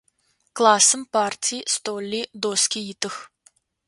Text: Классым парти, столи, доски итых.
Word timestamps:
Классым 0.57 1.01
парти, 1.13 1.57
столи, 1.75 2.21
доски 2.41 2.81
итых. 2.91 3.15